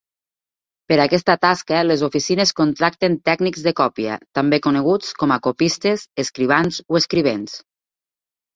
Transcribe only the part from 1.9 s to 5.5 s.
oficines contracten tècnics de còpia, també coneguts com a